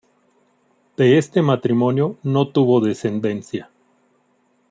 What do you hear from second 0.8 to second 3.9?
De este matrimonio no tuvo descendencia.